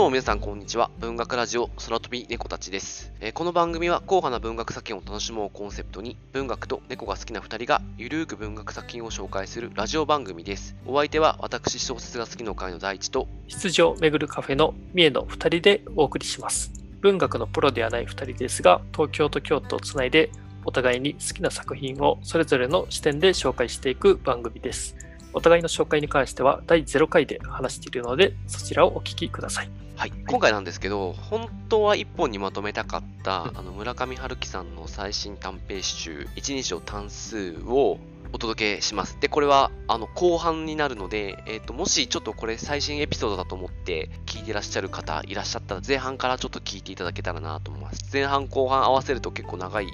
[0.00, 0.90] どうも皆さんこんにちは。
[0.98, 10.74] 文学ラジオ空飛び猫たちです、えーこの番組は硬派な文学作品を楽しもうコンセプトに文学と猫が好きな2人がゆるーく文学作品を紹介するラジオ番組です。
[10.86, 16.72] お相手は私小説が好きの会の第一と羊をめぐるカフェの三重の2人でお送りします。
[17.02, 20.30] 文学のプロではない2人ですが、東京と京都をつないで、
[20.64, 24.96] お互いに好きな作品をそれぞれの視点で紹介していく番組です。
[25.32, 29.70] お互いの紹介に関しては第0回で話しているので、そちらをお聞きください。
[29.96, 37.98] はい、今回なんですけど、本当は一本にまとめたかった、あの村上春樹さんの最新短編集、一人称単数を
[38.32, 39.18] お届けします。
[39.20, 48.08] で、これはあの後半になるので、えっ、と、もしちょっとこれ最新エピソードだと思って聞いてらっしゃる方いらっしゃったら、前半からちょっと聞いていただけたらなと思います。
[48.12, 49.88] 前半後半合わせると結構長い、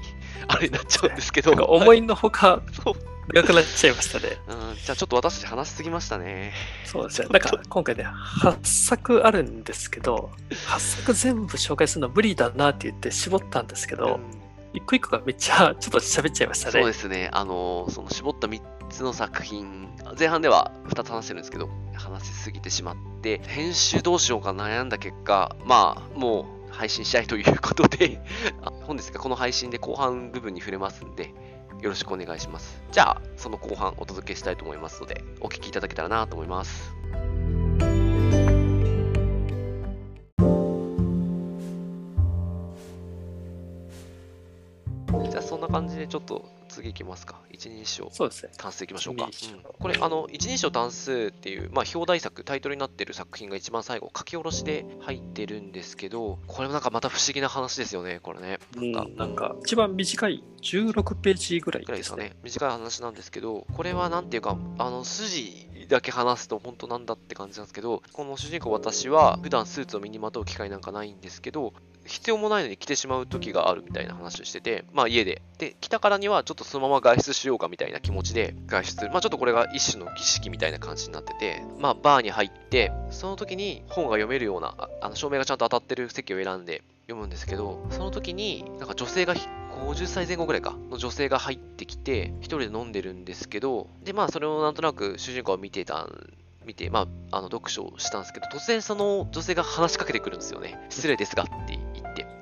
[0.48, 4.36] あれになっちゃうんですけど、思いのほか そう長くなっちゃいましたね。
[4.48, 6.52] うん、じゃあちょっと私話しすぎましたね。
[6.84, 7.28] そうですね。
[7.30, 14.46] なんか今回ね、8作あるんですけど、 8作全部紹介するの無理だなって言って絞ったんですけど、うん
[14.76, 16.72] 一個一個がめっちゃちょっと喋っちゃいましたね。
[16.72, 18.60] そうですね、あのその絞った3
[18.90, 28.20] つの作品、前半では2つ話してるんですけど、話しすぎてしまって、編集どうしようか悩んだ結果、まあ、もう配信したいということで、
[28.62, 31.32] あ本日がこの配信で後半部分に触れますんで、
[31.82, 32.80] よろしくお願いします。
[32.90, 36.94] じゃあ、その後半お届けしたいと思いますので、お聞きいただけたらなと思います。
[45.30, 46.44] じゃあ、そんな感じでちょっと
[46.76, 47.40] 次いきますか？
[47.50, 48.08] 一人称。
[48.12, 48.52] そうですね。
[48.58, 49.24] 単数いきましょうか。
[49.24, 49.30] うん
[49.78, 58.58] これ、あの、一人称単数っていう、まあ、表題作、タイトルになってる作品が一番最後、書き下ろしで入ってるんですけど、これもなんかまた不思議な話ですよね、これね。
[58.76, 61.86] うんかなんか一番短い16ページぐらいでね。
[61.86, 62.36] ぐらいですすかね。
[62.42, 71.72] 短い話なんですけど、これはなんていうか、あの、筋だけ話すと本当なんだって感じなんですけど、この主人公私は普段スーツを身にまとう機会なんかないんですけど、
[72.06, 75.42] 必要もないのに着てしまう時があるみたいな話をしてて、まあ家で。
[75.58, 79.10] で、着たからにはちょっとそのまま外出しようかみたいな気持ちで外出する。
[79.10, 89.34] まあちょっとこれが一種の儀式みたいな感じになってて、まあバーに入って、その時に本が読めるような、あの照明がちゃんと当たってる席を選んで読むんですけど、その時になんか女性が
[89.76, 96.32] 50歳前後ぐらいかの女性が入ってきて、1人で飲んでるんですけど、で、まあそれをなんとなく主人公は見てたん
[96.66, 100.78] 見て、まあ、あの読書をしたんですけど、突然その女性が話しかけてくるんですよね。
[100.90, 101.75] 失礼ですがって。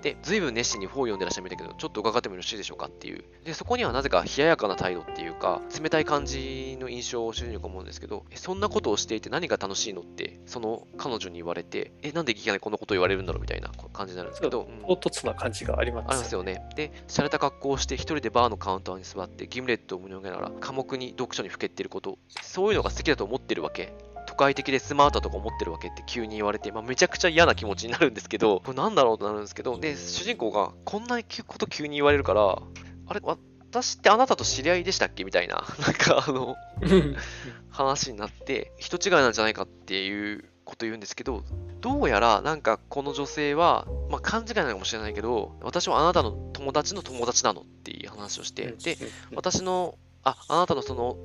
[0.04, 3.25] で、随分熱心に本を読んでらっしゃるみたいだけど、ちょっと伺ってもよろしいでしょうかっていう。
[3.42, 16.69] で、そこにはなぜか冷ややかな態度っていうか、冷たい感じの印象を主人公が思うんですけど、えそんなことをしていて何が楽しいのって、その彼女に言われて、え、なんでいきなりこんなことを言われるんだろうみたいな感じになるんですけど、うん唐突な感じがありますありますよね。
[16.76, 23.94] で、洒落た格好をして、一人でバーのカウンターに座って、ギムレットを胸を上げながら、寡黙に読書にふけっていること、そういうのが好きだと思ってるわけ。
[24.34, 32.58] 都会的でスマートだとか思ってるわけって急に言われて、まあ、めちゃくちゃ嫌な気持ちになるんですけど、これなんだろうとなるんですけど、で、主人公がこんなこと急に言われるから、
[33.06, 37.16] あれ、私ってあなたと知り合いでしたっけみたいな、 なんかあの、うん
[37.74, 41.42] 話になって人違いなんじゃないかっていうこと言うんですけど
[41.80, 48.96] どうやらなんかこの女性は、まあ、勘違いなのかもしれないけど私はあなたの友達の友達なのっていう話をしてで
[49.34, 51.16] 私のああなたのその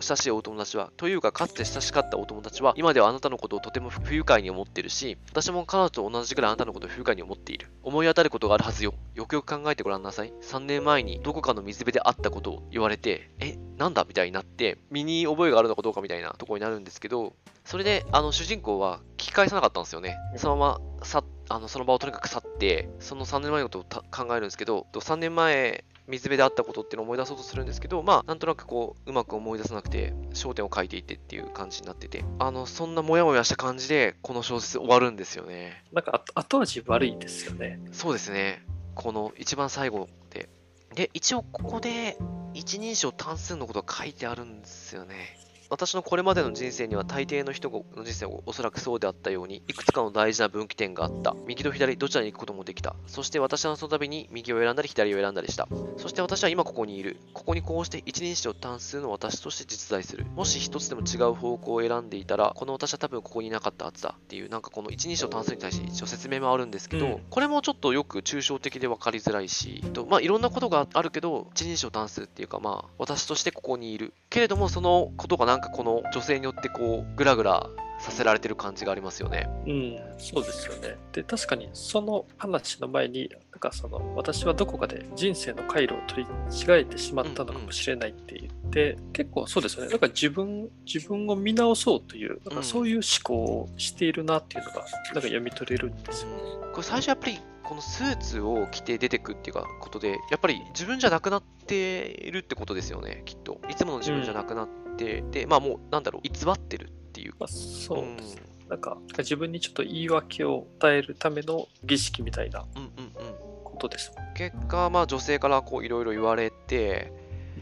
[0.00, 7.68] 親しいお友達はというかかつて親しかったお友達は今ではあなたのことをとても不愉快に思ってるし私も彼女と同じくらいあなたのことを不愉快に思っている。
[7.82, 8.94] 思い当たることがあるはずよ。
[9.14, 10.32] よくよく考えてごらんなさい。
[10.42, 17.34] 3年前にどこかの水辺で会ったことを言われてえなんだみたいになって身に覚えがあるのかどうかみたいなところになるんですけど
[17.64, 20.16] それであの主人公は聞き返さなかったんですよね。
[20.36, 35.84] そのままさあのその場をとにかく去ってその3年前のことをた考えるんですけど3年前水辺であったことっていうのを思い出そうとするんですけど、まあ、なんとなくこう、うまく思い出さなくて、焦点を書いていてっていう感じになってて、あの、そんなモヤモヤした感じで、この小説終わるんですよね。
[35.92, 37.80] なんか後後味悪いですよね。
[37.92, 38.64] そうですね。
[38.94, 40.48] この一番最後で。
[40.94, 42.16] で、一応ここで、
[42.54, 45.38] 一人称単数のことが書いてあるんですよね。
[45.70, 51.36] 私のこれまでの人生には大抵の人の人生がおそらくそうであったように、いくつかの大事な分岐点があった。
[51.46, 52.96] 右と左、どちらに行くこともできた。
[53.06, 55.68] そして私はその度に右を選んだり左を選んだりした。
[55.98, 57.18] そして私は今ここにいる。
[57.34, 60.24] ここにこうして一人称単数の私として実在する。
[60.34, 74.12] もし一つでも違う方向を選んでいたら、この私は多分ここにいなかったはずだっていう、なんかこの一人称単数に対して一応説明もあるんですけど、うんこれもちょっとよく抽象的で分かりづらいし、とまあいろんなことがあるけど、一人称単数っていうかまあ、私としてここにいる。
[74.30, 77.68] けれどもそのことがなんかこの女性によってこう、ぐらぐら
[77.98, 79.48] させられてる感じがありますよね。
[79.66, 80.96] うん、そうですよね。
[81.10, 89.90] で、確かにその話の前に、なんかその、私はどこかで人生の回路を取り違えてしまったのかもしれないって言って、結構そうですよね。
[89.90, 96.36] なんか自分、自分を見直そうという、なんかそういう思考をしているなっていうのが、なんか読み取れるんですよね。
[96.72, 107.34] これ最初やっぱりこのスーツを着て出てくっていうかことでやっぱり自分じゃなくなっているってことですよねきっといつもの自分じゃなくなって、でまあもうなんだろう偽ってるっていう。
[107.38, 108.36] まあ、そうです。
[108.36, 108.42] ね。
[108.68, 113.32] なんか自分にちょっと言い訳を与えるための儀式みたいなうんうんうん。
[113.32, 114.34] うんことですもん。
[114.34, 117.12] 結果まあ女性からこういろいろ言われて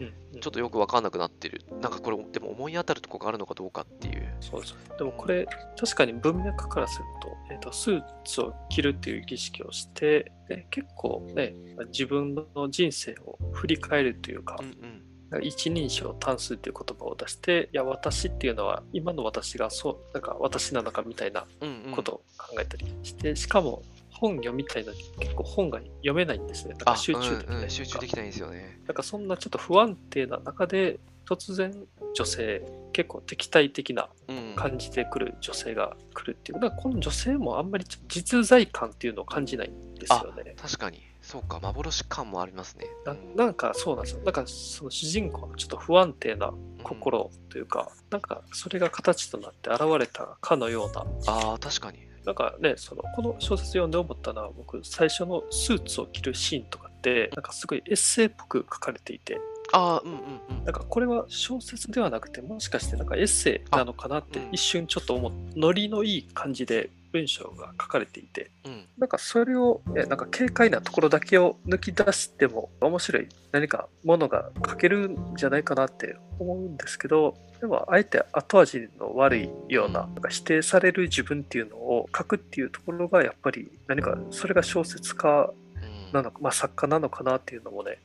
[0.00, 0.41] うんうん。
[0.41, 1.62] ちょっとよく分かんなくなってる。
[1.81, 4.35] なんかこれでも思い当たるところがあるのかどうかっていう。
[4.41, 4.73] そうです。
[4.75, 4.79] ね。
[4.99, 5.47] でもこれ、
[5.79, 11.55] 確かに文脈からすると、えーと、スーツを着るっていう儀式をして、で結構ね、
[11.87, 15.03] 自分の人生を振り返るというかう、んうん
[15.43, 26.75] 一人称単数っていう言葉を出して、いや、私っていうのは今の私がそう、なんか私なのかみたいなうんうんことを考えたりして、しかも本読みたいのに結構本が読めないんですね。
[26.75, 31.75] かあ集中できないうんうん、集中できないんですよねなんかそんなちょっと不安定な中で、突然
[32.14, 32.62] 女性、
[32.93, 36.61] 結構敵対的なうん感じてくる女性が来るっていう。
[36.61, 40.55] だからこの女性もあんまり実在感っていうのを感じないんですよね。
[40.56, 42.87] 確かにそうか幻感もありますね。
[43.05, 43.34] なうん。
[43.34, 44.20] なんかそうなんですよ。
[44.23, 46.52] なんかその主人公のちょっと不安定な
[46.84, 51.99] 心というか、なんかそれが形となって現れたかのような、ああ確かに。
[52.25, 59.40] なんかね、そのこの小説読んで思ったのは、僕、最初のスーツを着るシーンとかって、なんかすごいエッセイっぽく書かれていて、
[59.73, 60.19] ああうんうん
[60.58, 60.64] うん。
[60.64, 68.87] なんかこれは小説ではなくて、もしかしてなんかエッセイなのかなって一瞬ちょっと思っノリのいい感じで文章が書かれていて、うん。
[68.99, 86.12] なんかそれを、えなんか軽快なところだけを抜き出しても面白い何かものが書けるんじゃないかなって思うんですけど、でもあえて後味の悪いような、なんか否定される自分っていうのを書くっていうところがやっぱり何かそれが小説家うん。
[86.12, 87.99] なのか、まあ作家なのかなっていうのもね、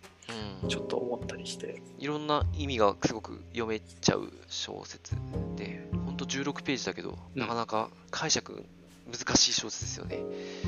[0.64, 0.70] うん。
[0.70, 1.82] ちょっと思ったりして。
[2.00, 5.16] いろんな意味がすごく読めちゃう小説
[5.56, 7.40] で、ほんと16ページだけど、うん。
[7.40, 8.66] なかなか解釈
[9.08, 10.20] 難しい小説ですよね。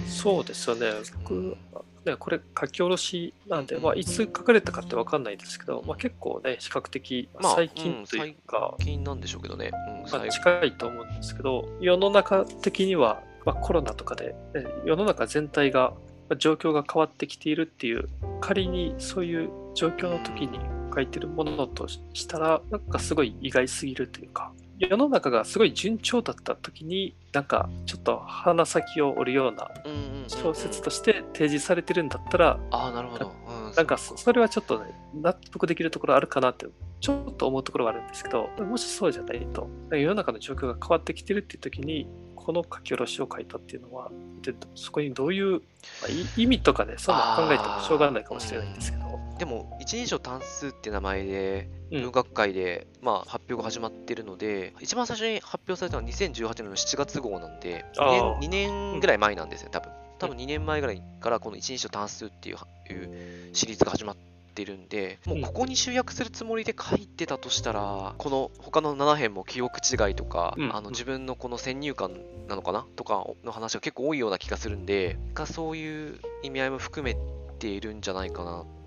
[0.08, 0.92] そうですよね。
[1.24, 1.58] 僕、
[2.06, 9.72] ね、これ書き下ろしなんで、まあ、いつ書かれたかって分かんないですけど、まあ、結構ね、比較的まあ最近というか、最近なんでしょうけどね。
[9.88, 15.94] うん、まあ、最近いと思うんですけど、世の中的には、まあ、コロナとかで、ね世の中全体が、
[16.30, 18.10] まあ状況が変わってきているっていう、
[18.42, 20.60] 仮にそういう状況の時に
[20.94, 33.32] 書いてるものとしたら、なんかすごい意外すぎるというか、世の中がすごい順調だった時に、なんかちょっと鼻先を折るようなうんうんうんうん小説として提示されてるんだったら、ああ、なるほど。
[33.48, 36.66] うん、なんかそれはちょっとね、納得できるところあるかなって、
[37.02, 44.12] ちょっと思うところはあるんですけど、もしそうじゃないと、世の中の状況が変わってきてるっていう時に、この書き下ろしを書いたっていうのは、
[44.42, 45.60] でそこにどういう、ま
[46.08, 49.03] あい意味とかね、そんな考えてもしょうがないかもしれないんですけど、
[49.38, 52.02] でも、一人称単数って名前で、うん。
[52.02, 58.38] 文学界で、まあ、発表が始まってるので、一番最初に発表されたのは2018年の7月号なんで、あー。
[58.40, 59.92] 2年 ,2 年ぐらい前なんですよ、多分。
[60.20, 62.58] 多分2年前ぐらいからこの一人称単数っていう
[62.90, 64.16] いうシリーズが始まっ
[64.56, 70.76] てるんで、もうここに集約するつもりで書いてたとしたら、この他の7編も記憶違いとか、うん。
[70.76, 77.18] あの自分のこの先入観なのかなとかの話が結構多いような気がするんで、がそういう意味合いも含め
[77.60, 78.83] ているんじゃないかなって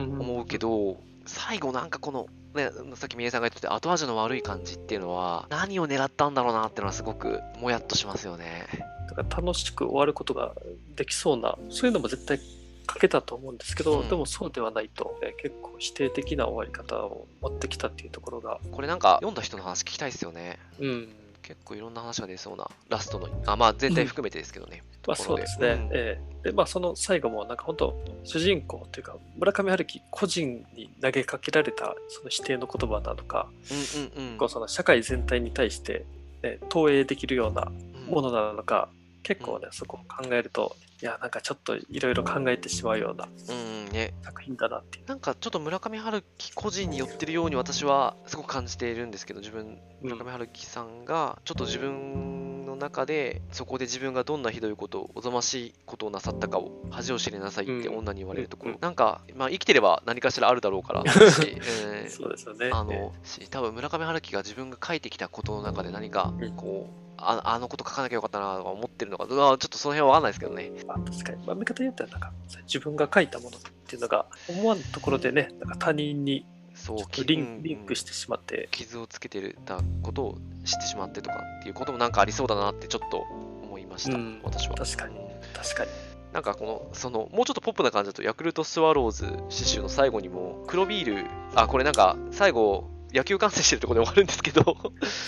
[0.00, 8.66] 思うけど、最後なんかこの、ね、さっき宮井さんが言ってた後味の悪い感じっていうのは何を狙ったんだろうなっていうのはすごくもやっとしますよね。
[9.08, 10.54] だから楽しく終わることが
[10.96, 20.58] できそうな、そういうのも絶対書けたと思うんですけど、うんでもそうではないと、ね結構否定的な終わり方を持ってきたっていうところが、これなんか読んだ人の話聞きたいですよね。
[20.78, 21.08] うん、
[21.44, 24.82] 結構いろんな話が出そうなラストの、あまあ全体含めてですけどね。
[25.06, 25.68] まあところそうですね。
[25.68, 25.90] うん。
[25.92, 26.48] ええ。
[26.48, 34.38] で、まあその最後もなんか本当、主人公というか、村上春樹個人に投げかけられたその否定の言葉なのか、うんうんうん。
[34.38, 36.06] こうその社会全体に対して、
[36.42, 37.70] ね、投影できるような
[38.08, 38.88] ものなのか、
[39.24, 44.14] 結構ね、そこを考えると、いや、なんかちょっといろいろ考えてしまうようなうんね。
[44.22, 45.06] 作品だなっていう。
[45.06, 57.98] なんかちょっと村上春樹個人に寄ってるように私はすごく感じているんですけど、自分、村上春樹さんがちょっと自分の中で、そこで自分がどんなひどいことを、おぞましいことをなさったかを恥を知りなさいってうん。
[57.98, 58.78] 女に言われるところ、うん。
[58.80, 62.10] なんか、まあ生きてれば何かしらあるだろうから、私うん。
[62.10, 62.70] そうですよね。
[62.72, 66.56] あえのし多分村上春樹が自分が書いてきたことの中で何かうん。
[66.56, 69.26] こうああのこと書かなきゃよかったなとか思ってるのか。
[69.26, 70.70] ちょっとその辺は分かんないですけどね。
[70.74, 72.32] えあ確かに、まあ、見方によってはなんか
[72.66, 83.18] 自分が書いたものっていうのが思わぬところでねなんか他人にそうリうんンリンクしてしまって、傷をつけてたことを知ってしまってとかっていうこともなんかありそうだなってちょっと
[83.62, 84.40] 思いました、うん。
[84.42, 84.74] 私は。
[84.74, 85.16] 確かに。
[85.54, 85.90] 確かに。
[86.32, 94.76] なんかこの、その、もうちょっとポップな感じだと、ヤクルトスワローズ刺繍の最後にも、黒ビール、あ、これなんか、最後、野球観戦してるところで終わるんですけど、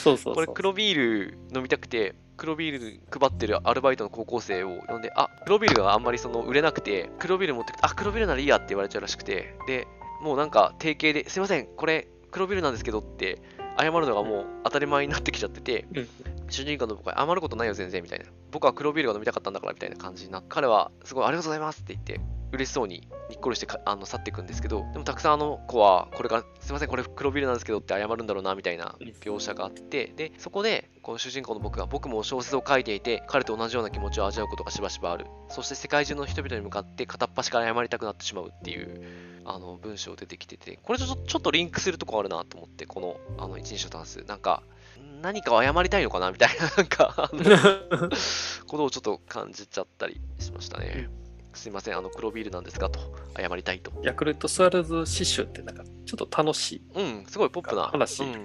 [0.03, 0.35] そうそう。
[0.35, 9.87] これ黒ビール飲みたくて、黒ビール配ってるアルバイトの高校生を呼んで、あ、黒ビールがあんまりその売れなくて、黒ビール持ってくあ、黒ビールならいいやって言われちゃうらしくて、で、
[10.21, 13.41] もうなんか定型で、すいません、これ黒ビールなんですけどって、
[13.79, 16.09] 謝るのがもう当たり前になってきちゃってて、うん
[16.49, 18.27] 主人公の僕は余ることないよ全然みたいな。
[18.53, 22.21] 僕は黒ビールが飲みたかったんだからみたいな感じになって、彼はすごいありがとうございますって言って、
[22.53, 35.27] 嬉しそうににっこりしてかあの去っていくんですけど、でもたくさんあの子は、これからすいません、これ黒ビールなんですけどって謝るんだろうなみたいな描写があって、で、そこで、この主人公の僕が僕も小説を書いていて、彼と同じような気持ちを味わうことがしばしばある。
[35.49, 39.03] そして世界中の人々に向かって片っ端から謝りたくなってしまうっていう、
[39.45, 44.23] あの文章出てきてて、これちょっとちょっとリンクするとこあるなと思って、このあの一人称単数。
[44.25, 44.63] なんか、
[45.21, 47.31] 何かを謝りたいのかなみたいな、なんか、
[48.67, 51.09] ことをちょっと感じちゃったりしましたね。
[51.57, 53.01] すいません、あの黒ビールなんですがと、
[53.37, 53.93] 謝りたいと。
[54.03, 58.45] ヤクルトスワローズ刺繍ってなんかちょっと楽しいうん、すごいポップな話うん。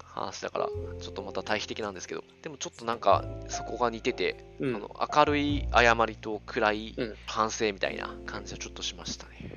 [0.00, 0.68] 話だから、
[1.00, 9.54] ちょっとまた対比的なんですけど、でもちょっとなんか、そこが似てて、うんあの明るい謝りと暗いうん反省みたいな感じはちょっとしましたね。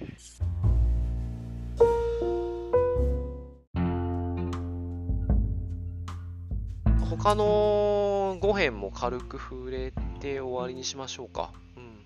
[7.09, 11.51] 他の5編も軽く触れて終わりにしましょうか。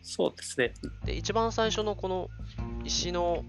[0.02, 0.74] うん、そうですね。
[1.06, 2.30] で一番最初のこの
[2.84, 3.44] 石の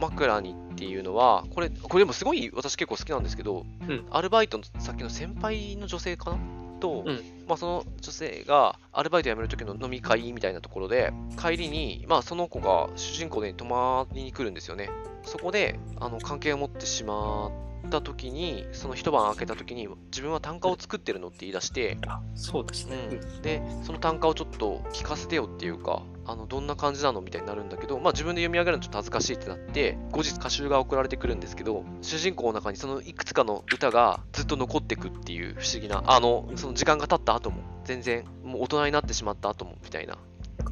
[0.00, 4.06] 枕にっていうのはこれこれでもすごい私結構好きなんですけど、うん。
[4.10, 6.38] アルバイトのさっきの先輩の女性かな？
[6.80, 7.20] と、うん。
[7.46, 14.90] まあ、その女性がアルバイト辞める時の飲み会みたいなところで帰りに、まあ、その子が主人公で泊まりに来るんですよね。
[15.22, 17.50] そこであの関係を持ってしまっ
[17.88, 22.96] た時にその一晩明けた時に自分は単価を作ってるのって言い出して、あそうですね。
[23.10, 40.16] うん、でその単価をちょっと聞かせてよっていうかあのどんな感じなのみたいになるんだけど、まあ、自分で読み上げるのちょっと恥ずかしいってなって後日歌集が送られてくるんですけど主人公の中にそのいくつかの歌がずっと残ってくっていう不思議なあのその時間が経った後も全然もう大人になってしまった後もみたいな。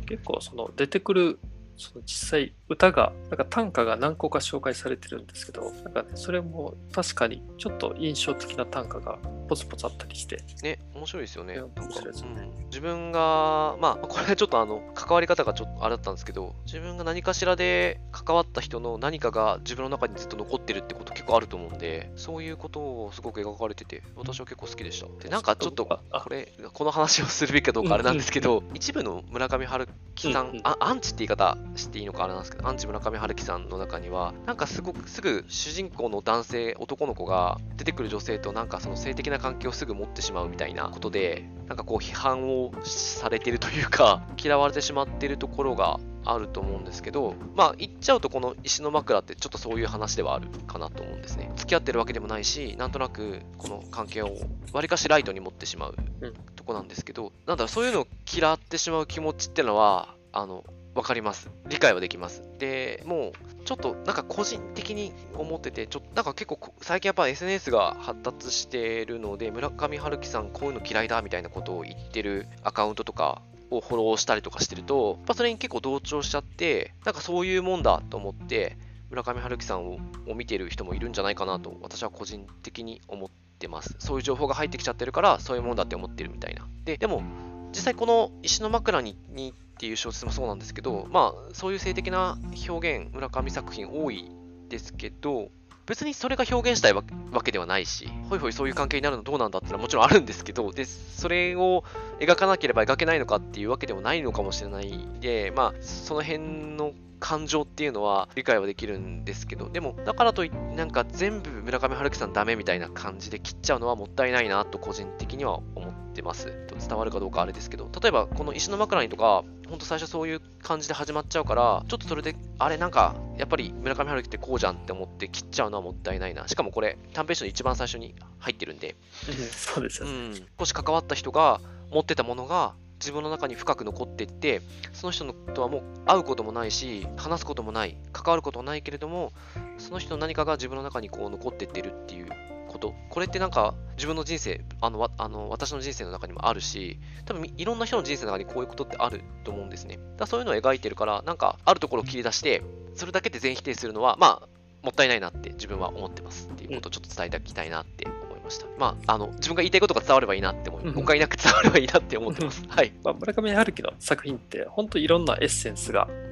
[0.06, 1.38] 結構その出てくる
[1.76, 10.38] その実際歌がなんか短歌が何個か紹介されてるんですけどなんかねそれも確かにちょっと印象的な短歌がポツポツあったりして。
[10.62, 10.78] ね。
[11.02, 12.66] 面白いですよねうん。
[12.66, 25.08] 自分がまあこれはちょっとあの関わり方がちょっとあれだったんですけど自分が何かしらで関わった人の何かが自分の中にずっと残ってるってこと結構あると思うんでそういうことをすごく描かれてて私は結構好きでした。
[25.22, 30.60] でなんかちょっとあこれこの話をするべきかどうかあれなんですけど一部の村上春樹さん。
[30.62, 51.50] あアンチって言い方していいのかあれなんですけどアンチ村上春樹さんの中にはなんかすごくすぐ主人公の男性男の子が出てくる女性となんかその性的な関係をすぐ持ってしまうみたいなことでなんかこう批判をされてるというか 嫌われてしまってるところがあると思うんですけどまあ言っちゃうとこの石の枕ってちょっとそういう話ではあるかなと思うんですね。
[51.56, 54.30] 付き合ってるわけでもないしなんとなくこの関係を
[54.72, 56.34] わりかしライトに持ってしまううん。
[56.54, 61.50] とこなんですけどなんだろうそういうのを嫌ってしまう気持ちってのはあのわかります。
[61.68, 62.42] 理解はできます。
[62.58, 63.32] でもう
[63.64, 78.76] ちょっとなんか個人的に思ってて、ちょっとなんか結構最近やっぱ SNS が発達してるので、村上春樹さんこういうの嫌いだみたいなことを言ってるアカウントとかをフォローしたりとかしてると、やっぱそれに結構同調しちゃって、なんかそういうもんだと思って、
[79.10, 83.94] 村上春樹さんをを見てる人もいるんじゃないかなと私は個人的に思ってます。
[83.98, 86.66] そういう情報が入ってきちゃってるから、そういうもんだって思ってるみたいな。
[86.84, 87.22] で、でも、
[87.70, 92.38] 実際この石の枕ににっていう小説もそうなんですけど、まあそういう性的な
[92.68, 94.30] 表現、村上作品多い
[94.68, 95.50] ですけど、
[95.86, 97.02] 別にそれが表現したいわ
[97.32, 101.84] わけではないし、ほいほいそういう関係になるのどうなんだってのはもちろんあるんですけど、で、それを
[102.20, 116.52] 描かなければ描けないのかっていうわけでもないのかもしれないで、まあその辺の感情っていうのは理解はできるんですけど、でも、だからといって、なんか全部村上春樹さんダメみたいな感じで切っちゃうのはもったいないなと個人的には思ってます。
[116.88, 126.46] 伝わるかどうかあれですけど、例えばこの石の枕にとか、ほんと最初そういう感じで始まっちゃうから、ちょっとそれで、あれなんか、やっぱり村上春樹ってこうじゃんって思って切っちゃうのはもったいないな。
[126.46, 130.12] しかもこれ、短編集の一番最初に入ってるんで、う んそうですよね。
[130.12, 131.58] うん、少し関わった人が
[131.90, 134.60] 持ってたものが自分の中に深く残っていって
[134.92, 139.32] その人のとはもう会うこともないし話すこともない関わることはないけれども
[139.76, 142.28] その人の何かが自分の中にこう残っていってるっていう
[142.68, 152.64] ことこれってなんか自分の人生あのわあの私の人生の中にもあるし多分いろんな人の人生の中にこういうことってあると思うんですねだからそういうのを描いてるからなんかあるところを切り出して
[152.96, 154.48] それだけで全否定するのはまあ
[154.82, 158.66] もったいないなって自分は思ってますっていうことをちょっと伝えておきたいなって思いいました。
[158.78, 162.64] まあ、あの、自分が言いたいことが伝わればいいなって思い、うん誤解なく伝わればいいなって思ってます。
[162.68, 162.92] はい。
[163.02, 166.08] まあ、村上春樹の作品って本当いろんなエッセンスが、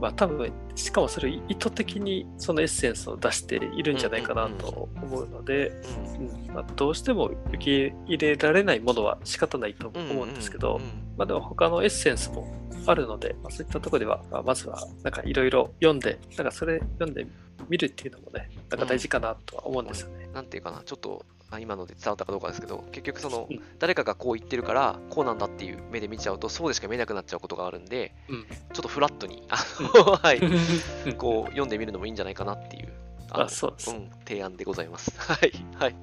[0.00, 5.72] まあ多分、しかもそれを意図的にそのエッセンスを出しているんじゃないかなと思うので、
[6.18, 6.28] うん。
[6.28, 10.10] うんまあ、どうしても受け入れられないものは仕方ないとうん。
[10.10, 10.82] 思うんですけど、うん
[11.16, 12.46] まあでも他のエッセンスも
[12.86, 17.26] あるので、まあ、そういったところでは、まあ、まずはなんかいろいろ読んで、なんかそれ読んで
[17.68, 20.28] みるっていうのもね、なんか大事かなとは思うんですよね。
[20.32, 28.44] なんていうかな、ちょっと、あ今ので伝わったかどうかですけど、結局そのうん、誰かがこう言ってるから、こうなんだっていう目で見ちゃうと、そうでしか見えなくなっちゃうことがあるんで、うん。
[28.44, 31.14] ちょっとフラットに、はい、うん。
[31.16, 32.92] こう、読んでみるのもいいんじゃないかなっていう、
[33.30, 33.92] あそうです。
[33.92, 35.12] ん、提案でございます。
[35.18, 35.96] はい、はい。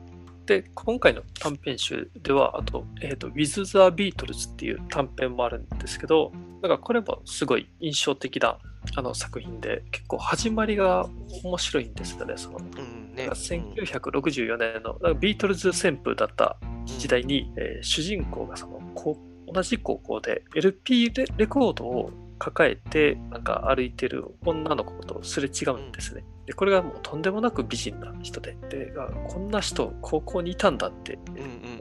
[0.46, 6.32] で、今回の短編集では、あと、えっ、と、With the Beatles っていう短編もあるんですけど、
[6.62, 8.58] なんかこれもすごい印象的な
[8.96, 11.08] あの作品で、結構始まりが
[11.44, 12.34] 面白いんですよね。
[12.38, 13.30] そのうん、ね。
[13.30, 26.24] 1964年のなんかビートルズ旋風だったうん時代に、えー主人公がそのこう同じ高校で LP レレコードを抱えてなんか歩いてる女の子とすれ違うんですね。
[26.46, 31.18] でこれがもうとんでもなく美人な人でであこんな人高校にいたんだって、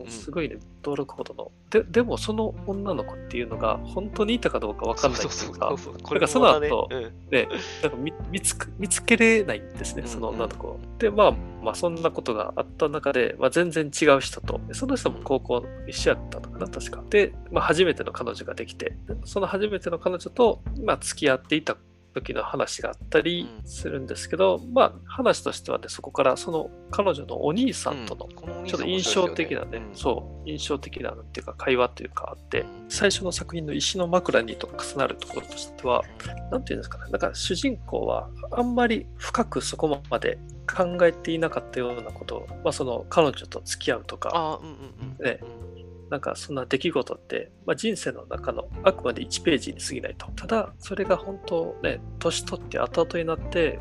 [0.07, 1.51] うすごいね驚くほどの。
[1.71, 7.49] ででもその女の子っていうのが本当にいたかどうかわかんないっていうかこれがその後ねね、
[7.83, 10.81] なんか見見つく見つけれないんですね、その女の子を。
[10.99, 17.03] で、まあ、まあ、そんなことがあった中で、まあ、全然違う人と、でその人も高校一緒やったのかな、確か。
[17.09, 21.77] で、まあ、初めての彼女ができて、でその初めての彼女と、まあ、付き合っていた
[22.13, 23.69] 時の話があったりうん。
[23.69, 28.29] するんですけど、まあ、話としてはね、そこからその彼女のお兄さんとの
[28.67, 29.97] ちょっと印象的なね、うん。
[29.97, 32.67] そう、印象的ななんていうか会話というかあって、うん。
[32.89, 36.03] 最初の作品の石の枕にと重なるところとしては、
[36.51, 40.39] なんていうんですかね、なんか主人公はあんまり深くそこまで
[40.73, 44.75] 考えていなかったようなことを、まあ、その彼女と付き合うとか、あーうんうん
[45.19, 45.72] うん。
[46.13, 50.27] ねなんかそんな出来事って、まあ、人生の中のあくまで1ページに過ぎないと。
[50.37, 53.81] ただ、それが本当ね、年取って後々になって、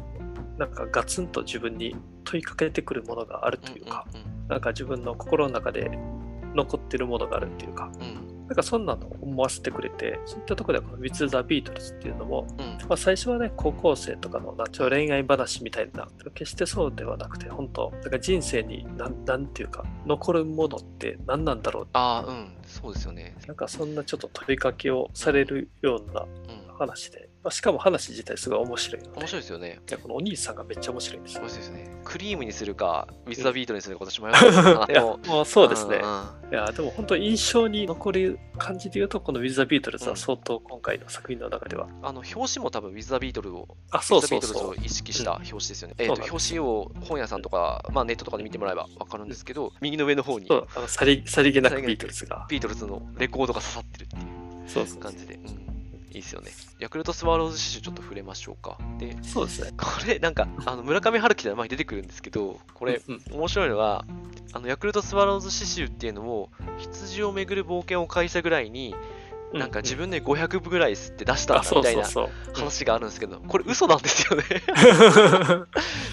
[0.58, 4.08] なんかガツンと自分に問いかけてくるものがあるというか、
[4.48, 5.92] なんか自分の心の中で
[6.56, 8.21] 残ってるものがあるっていうか、うんうん
[8.51, 12.66] なんかそんなのを思わせてくれて、そういったところでこの With the Beatles っていうのも、うん。
[12.85, 23.37] まあ、最初はね、高校生とかのナチュラル恋愛話みたいな、決してそうではなくて、本当、だから人生になんなんていうか、残るものって何なんだろうああ、うん、そうですよね。
[23.48, 29.80] なんかそんなちょっと問いかけをされるようなうん、話で、まあ、しかも話自体すごい面白い面白いですよね。
[29.90, 31.50] いやこのお兄さんがめっちゃ面白いんですよ面。
[31.50, 32.01] 白いですね。
[32.04, 34.86] クリームにするか、ウィズ・ザ・ビートにするか、私迷ったな。
[34.90, 36.01] い やでも、もうそうですね。
[36.51, 44.86] いや、でも本当印象に残る感じで言うと、この With the Beatles うんは相当今回の作品の中では、あの表紙も多分、 With the Beatles を、あ、そう With the Beatles をそうそう。
[44.86, 45.96] 意識した表紙ですよね。
[45.98, 50.48] えっ、と、表紙を本屋さんとか、まあ、ネットとかで見てもらえば分かるんですけど、右の上の方に
[50.88, 52.46] さりさりげなくビートルズが。
[52.50, 55.71] ビートルズのレコードが刺さってるっていうそうそう感じで、うん、
[56.12, 56.52] いいですよね。
[56.80, 58.78] ヤクルトスワローズ詩集ちょっと触れましょうか。
[59.00, 59.72] で、そうですね。
[59.78, 64.06] これ、なんか、あの村上春樹で前に出てくるんですけど、これ、面白いのが、
[64.54, 68.94] あのヤクルトスワローズ詩集っていうのを、羊をめぐる冒険を開催ぐらいに、
[69.54, 72.04] なんか自分で500部ぐらい吸って出したんだみたいな。
[72.54, 74.44] 話があるんですけど、これ嘘なんですよね。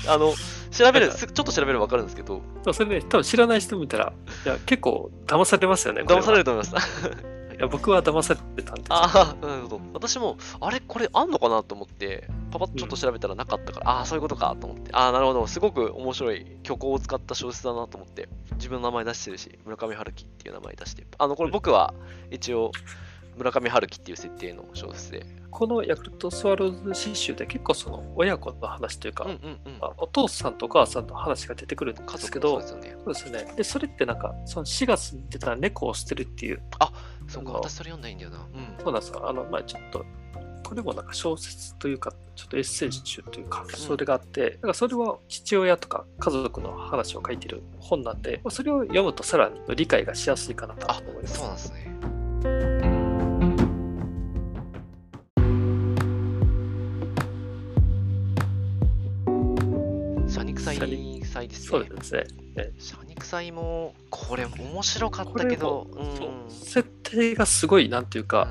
[0.09, 0.35] あの、
[0.71, 4.13] 調べる、すちょっと調べれば分かるんですけど、それね、多分知らない人見たら、
[4.45, 6.03] いや、結構騙されますよね。
[6.03, 7.38] 騙されると思います。
[7.59, 8.95] いや、僕は騙されてたんですよ。
[8.95, 9.81] ああ、なるほど。
[9.93, 15.47] 私も、あれこれあんのかなと思って、パパッとちょっと調べたらなかったから、ああ、そういうことかと思って、ああ、なるほど。
[15.49, 21.95] すごく面白い虚構を使った小説だなと思って、自分の名前出してるし、村上春樹っていう名前出して、あの、これ僕は
[22.31, 22.71] 一応、
[23.37, 25.27] 村上春樹っていう設定の小説で。
[25.51, 29.79] このヤクルトスワローズ詩集で結構その親子の話というか、うんうんうん。
[29.81, 33.53] あお父さんとお母さんの話が出てくるんで家すけど、そうですよね。
[33.57, 36.63] でそれってなんか、その4月に出た猫を捨てるっていう、
[37.27, 38.39] そうか、私それ読んないんだよな。
[38.39, 38.75] うん。
[38.83, 39.29] そうなんですよ。
[39.29, 40.05] あの、まあちょっと、
[40.65, 51.35] これもなんか小説というか、ちょっとエッセイ集というか、それがあって、だからそれは父親とか家族の話を書いてる本なんで、まあそれを読むとさらに理解がしやすいかなとあ思います。
[51.39, 51.89] そうなんですね。
[60.29, 61.69] シャニクサイシ祭ですね。
[61.69, 62.25] そうですね。
[62.57, 66.17] ねシャニクサイも、これ面白かったけど、うん。
[66.51, 68.49] そう設定がすごい、なんていうか、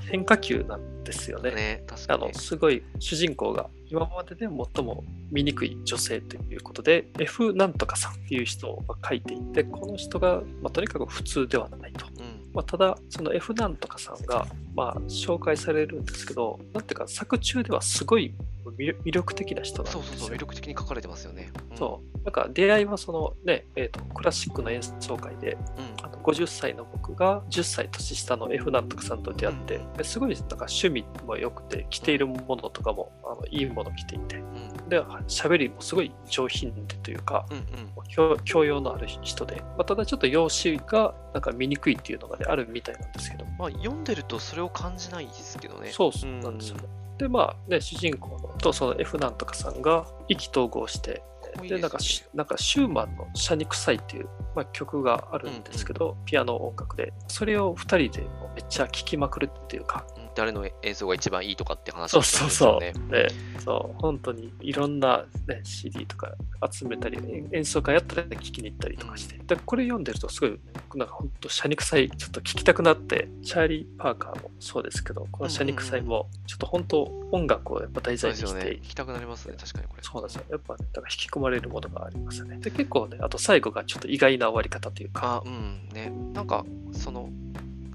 [0.00, 1.52] う変化球なんですよね。
[1.52, 1.84] ね。
[2.08, 12.50] あのすごい主人公が今までで最も醜い女性ということで F なんとかさんっていう人が書いていてこの人が、まあ、とにかく普通ではないと、うん。
[12.52, 14.46] まあ、ただその F なんとかさんが、
[14.76, 18.34] まあ、紹介されるんですけどなんていうか作中ではすごい
[18.72, 20.02] 魅魅力的な人なんですよ。
[20.02, 21.50] そうそうそう、魅力的に書かれてますよね。
[21.70, 21.76] うん。
[21.76, 22.24] そう。
[22.24, 26.04] なんか出会いはそのね、えーと、クラシックの演奏会で、うん。
[26.04, 29.92] あの50歳の僕が10歳年下の F なんとかさんと出会って、うん。
[29.94, 34.88] ですごいなんか趣味も良くて、着ているものとかもあのいいもの着ていて、うん。
[34.88, 37.64] で、喋りもすごい上品でというか、うんうん。
[38.08, 45.90] 教教養のある人で、まあ、ただちょっと容姿がなんか見にくいっていうのが、ね、あるみたいなんですけど、まあ、読んでるとそれを感じないですけどね。
[45.92, 46.84] そうそうなんですよね。
[47.18, 51.22] で、まあね、主人公のとその F なんとかさんが意気投合して、
[51.62, 57.12] でなんかしなんかシューマンの「シャニクサイ」っていう、まあ、曲があるんですけど、ピアノ音楽で。
[57.28, 63.28] それを2人でめっちゃ聴きまくるっていうかうん誰の演奏が一番いいとかって話そうをしてそうるんですよそう、ね。
[63.28, 66.32] でそう本当にいろんな、ね、CD とか
[66.70, 70.60] 集めたり演演奏会やったら聴きに行ったりとかして、でこれ読んでるとすごい
[70.94, 78.80] なんか本当シャニクサイちょっと聴きたくなってチャーリー・パーカーもそうですけどこのシャニクサイもちょっと本当音楽をやっぱ題そう材にしてですよね。
[78.82, 80.02] 聞きたくなりますね、確かにこれ。
[80.02, 80.44] そうなんですよ。
[80.50, 82.58] やっぱね、だから引き込まれるものがありますね。
[82.58, 86.12] で、結構ね、あと最後がちょっと意外な終わり方というか、あ、うん、ね。
[86.32, 87.30] なんか、その、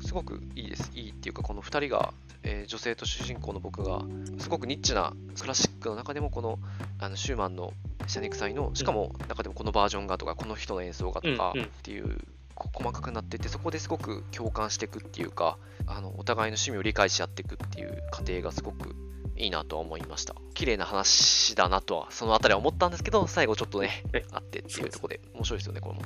[0.05, 0.91] すごくいいです。
[0.93, 4.01] いいっていうか、この2人が、えー女性と主人公の僕が、
[4.39, 6.59] すごくニッチなクラシックの中でも、この、
[6.99, 7.73] あのシューマンの
[8.07, 12.19] シャニクサイの、しかも中でもこのバージョンがとか、この人の演奏がとかっていう、
[12.55, 18.95] こ細かくなってて、そこですごく共感していくっていうか、あのお互いの趣味を理解し合っていくっていう過程がすごく
[19.41, 20.35] いいなとは思いました。
[20.53, 26.01] 綺麗な話だなとは、そのあたりは思ったんですけど、最後ちょっとねえ、あってっていうところで、面白いですよね、これも。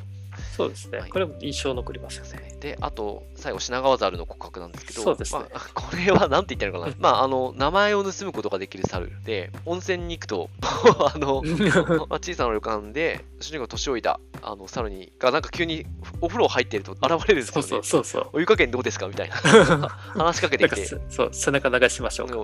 [0.56, 2.56] そうですね、はいこれも印象残りますよね。
[2.60, 6.96] で、あと、最後、品川猿の告白なんですけど、そうですねまあ、 これはなんて言ったのかな。
[7.00, 11.42] まあ、あの、名前を盗むことができる猿で、温泉に行くと、 あの、
[12.10, 15.86] まあ、小さな旅館で、主人公が年老いたあの猿にが、なんか急に
[16.22, 17.68] お風呂入ってると現れるんですよね。
[17.68, 18.30] そうそうそう。
[18.34, 19.08] お湯加減どうですか？
[19.08, 19.36] みたいな
[20.18, 20.86] 話しかけてきて。
[21.10, 22.36] そう背中流しましょうか。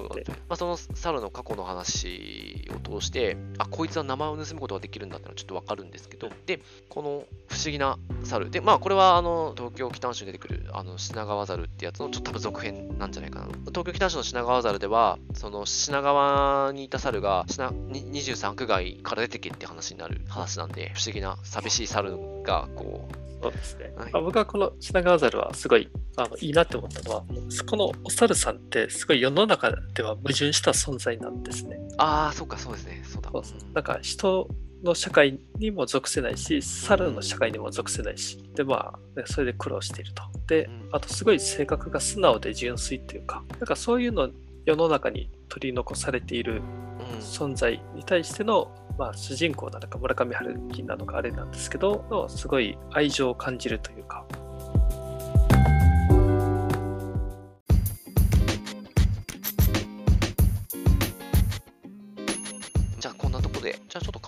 [0.48, 8.50] まあ、その猿の過去の話を通して、あ、こいつは名前を盗むことができるんだってのはちょっとわかるんですけど、で、この不思議な猿。
[8.50, 13.48] で、まあ、これはあの東京北野市に出てくるあの品川猿ってやつのちょっと多分続編なんじゃないかな。
[13.70, 23.92] 東京北野市の品川猿では、その品川にいた猿が品に23区外から出てけって話になる話なんで、不思議な寂しい猿がこう、そうですね。
[23.96, 27.24] はいまあ僕はこの品川猿はすごいあのいいなって思ったのは、
[27.70, 31.80] このお猿さんってすごい世の中では矛盾した存在なんですね。
[31.98, 33.32] ああ、そうか、そうですね、そうだ。
[33.32, 34.48] そうそうなんか人
[34.84, 40.24] の社会にも属せないし、猿の社会にも属せないし、で、まあ、ねそれで苦労していると。
[40.48, 44.30] でうん、あとすごい性格が素直で純粋っていうか、なんかそういうの
[44.66, 46.62] 世の中に取り残されている
[47.00, 54.26] うん存在に対しての、まあ、主人公なのか村上春樹なのかあれなんですけどすごい愛情を感じるというか。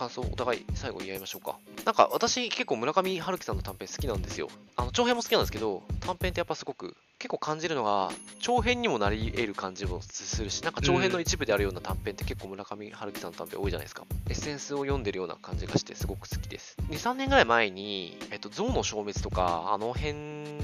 [0.04, 1.58] 感想をお互い最後言い合いましょうか。
[1.86, 4.50] なんか私結構村上春樹さんの短編好きなんですよ。
[4.76, 14.04] あの長編も好きなんですけど、短編ってやっぱすごく結構感じるのが、長編にもなり得る感じもするし、なんか長編の一部であるような短編って結構村上春樹さんの短編多いじゃないですか。
[14.30, 16.76] エッセンスを読んでるような感じがしてすごく好きです。
[16.90, 20.14] 2、3年ぐらい前に、えっと、象の消滅とか、あの辺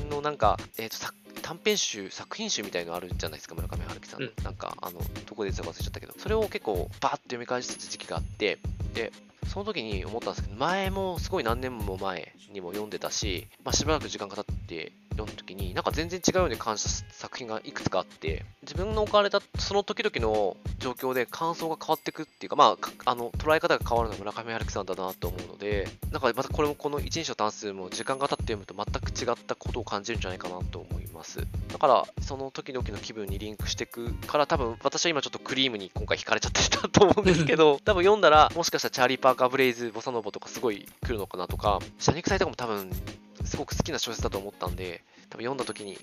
[0.10, 4.28] のなんか、えっと、作短編集、作品集みたいのあるじゃないですか、村上春樹さんの。
[4.28, 8.60] うんなんか、あの、どこで出たか忘れちゃったけど、それを結構バーッと読み返してた時期があって、
[8.94, 9.12] で、
[9.48, 31.40] その時に思ったんですけど、前もすごい何年も前にも読んでたし、まあ、しばらく時間が経って読んだ時に、なんか全然違うように感じた作品がいくつかあって、自分の置かれたその時々の状況で感想が変わっていくっていうか、まあか、あの捉え方が変わるのは村上春樹さんだなと思うので、なんかまたこれもこの一人称単数も時間が経って読むと全く違ったことを感じるんじゃないかなと思います。
[31.72, 42.90] だから、その時々の気分にリンクしていくから、多分私は今ちょっとクリームに今回惹かれちゃってたと思うんですけど、 多分読んだら、もしかしたらチャーリー・パーカー・ブレイズ・ボサノボとかすごい来るのかなとか、シャニクサイとかも多分
[43.50, 45.98] すごく好きな小説だと思ったんで、多分読んだ時に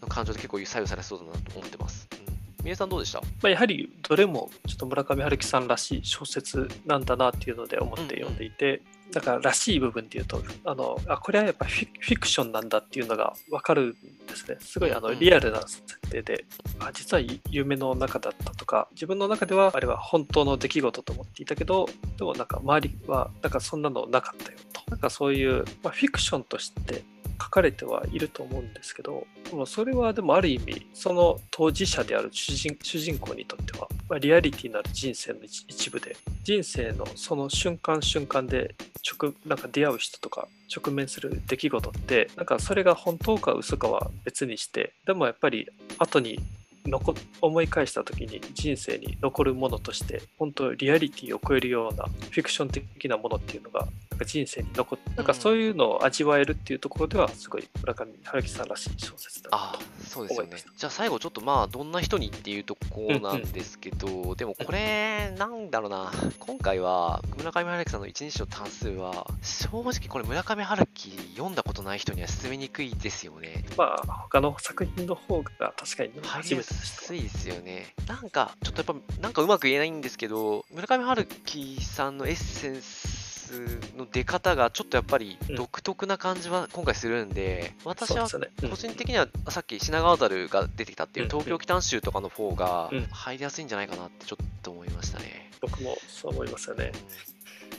[0.00, 2.08] の感情で結構左右されそうだなと思ってます。
[2.12, 2.64] うん。
[2.64, 3.20] 宮さんどうでした？
[3.20, 14.56] まあ、やはりどれもちょっと村上春樹さんらしい小説なんだなっていうので思って読んでいて、だかららしい部分っていうとあのあこれはやっぱフィフィクションなんだっていうのが分かるんですね。
[14.60, 15.18] すごいあのうん。
[15.18, 16.44] リアルな設定で
[16.78, 24.80] あ実は夢の中だったとか自分の中ではあれは本当の出来事と思っていたけどでもなんか周りはなんかそんなのなかったよと。
[24.90, 27.04] なんかそういう、まあ、フィクションとして
[27.40, 38.74] 書かれてはいると思うんですけどでもそれはでもある意味その当事者である主人主人公にとっては、まあ、リアリティのある人生の一一部で人生のその瞬間瞬間で
[39.20, 46.38] 直なんか出会う人とか直面する出来事ってなんかそれが本当か嘘かは別にしてでもやっぱり後に
[46.86, 60.48] 残思い返した時に人生に残るものとして本当リアリティを超えるようなフィクション的なものっていうのがなんか人生に残ってなんかそういうのを味わえるっていうところではすごい村上春樹さんらしい小説だなあとそうですよね。
[60.48, 60.70] 思いました。
[60.76, 66.10] じゃあ最後ちょっとまあどんな人にっていうとこなんですけど、でもこれなんだろうな。
[66.38, 73.64] 今回は村上春樹さんの一日の単数は正直これ村上春樹読んだことない人には進めにくいですよね。
[73.76, 77.94] まあ他の作品の方が確かに初めてでしたすいですよね。
[78.06, 85.56] なんか、ちょっとやっぱ、なんかうまく言えないんですけど、村上春樹さんのエッセンスの出方がちょっとやっぱりうん。
[85.56, 88.70] 独特な感じは今回するんで、私はそうですよね。
[88.70, 91.30] 個人的にはさっき品川樽が出てきたっていううん。
[91.30, 93.06] 東京北州とかの方がうん。
[93.10, 95.50] 入りやすいんじゃないかなってちょっと思いましたね。
[95.60, 96.92] 僕もそう思いますよね。
[96.94, 97.29] うん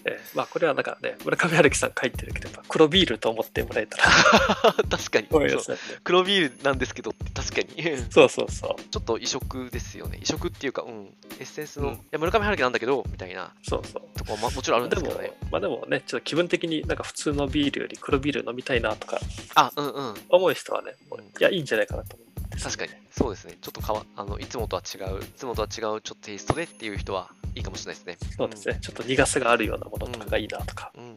[0.06, 4.04] えーまあこれはなんかね村上春樹さん書いてるけど黒ビールと思ってもらえたら。
[4.90, 5.28] 確かに。
[6.04, 7.98] 黒ビールなんですけど確かに。
[8.10, 8.82] そうそうそう。
[8.90, 10.20] ちょっと異色ですよね。
[10.22, 11.94] 異色っていうか、うん、エッセンスの、うん。
[11.96, 13.54] いや村上春樹なんだけどみたいな。
[13.64, 14.18] そうそう。
[14.18, 15.34] とこは、ま、もちろんあるんでですもけどね。
[15.52, 19.20] まあでもねちょっと気分的になんか普通のビールより黒ビール飲みたいなとか。
[19.56, 20.14] あ、うんうん。
[20.30, 20.94] 思う人はね、
[21.40, 22.92] いやいいんじゃないかなと思う確かに。
[23.12, 23.58] そうですね。
[23.62, 28.32] ちょっとかわ、あの、いつもとは違う、いつもとは違うちょっとテイストでっていう人はいいかもしれないですね。
[28.36, 31.04] そうですね、ちょっと苦さがあるようなものとかがいいなとか、うん。
[31.04, 31.16] うん。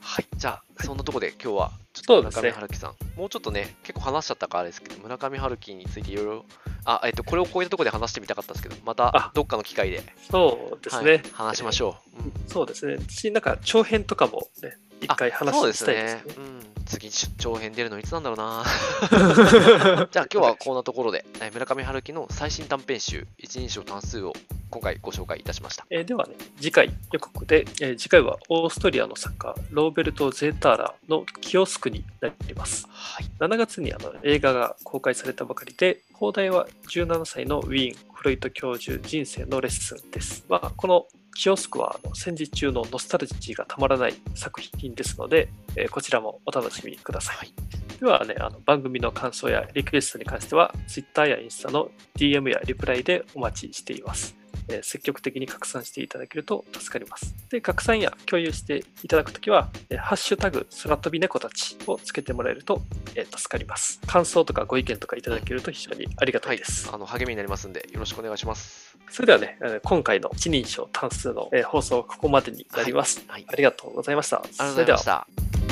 [0.00, 0.26] はい。
[0.36, 6.44] じゃあ、そんなとこで今日は、ちょっと村上春樹さん、もうちょっとね、結構話しちゃったからですけど、村上春樹についていろいろ、
[6.84, 12.22] あ、えっと、これを超えたところで話してみたかったんですけど、またあどっかの機会で、そうですね、はい、話しましょう。
[12.24, 16.24] うんそうですね私なんか長編とかもね一回話したいですね。
[16.24, 16.72] ねうん。
[16.84, 18.64] 次、出張編出るのいつなんだろうな。
[20.10, 24.32] じゃあ今日はこんなところで、え村上春樹の最新短編集、一人称単数を
[24.70, 25.86] 今回ご紹介いたしました。
[25.90, 32.86] えーではね、次回予告で、えー次回はオーストリアの作家、ローベルト・ゼーターラのキオスクになります。
[32.88, 33.26] はい。
[33.38, 40.44] 7月にあの映画が公開されたばかりで、放題は17歳のウィーン・フロイト教授人生のレッスンです。
[40.48, 47.36] まあ、このキオスクは戦時中のノスタルジーがたまらない作品ですので、えーこちらもお楽しみください。
[47.36, 47.52] はい。
[47.98, 54.41] ではね、あの番組の感想やリクエストに関しては、Twitter やインスタの DM やリプライでお待ちしています。
[54.68, 57.34] えー積極的に拡散していただけると助かります。
[57.50, 62.82] で、拡散や共有していただくときは、えーハッシュタグ空飛び猫たちをつけてもらえると、
[63.14, 64.00] えー助かります。
[64.06, 66.90] 感想とかご意見とかいただけると非常にありがたはいいです。。
[66.92, 68.96] あの、励みになりますんで、よろしくお願いします。
[69.10, 73.22] それではね、えー今回の一人称単数の、えー放送はここまでになります。
[73.28, 73.44] はい。
[73.48, 74.38] ありがとうございました。
[74.38, 75.26] ありがとうごそれではざいま
[75.58, 75.71] した。